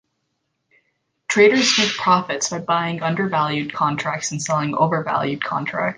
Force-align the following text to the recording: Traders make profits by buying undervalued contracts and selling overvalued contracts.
Traders 1.27 1.77
make 1.77 1.91
profits 1.95 2.49
by 2.49 2.57
buying 2.57 3.03
undervalued 3.03 3.71
contracts 3.71 4.31
and 4.31 4.41
selling 4.41 4.73
overvalued 4.73 5.43
contracts. 5.43 5.89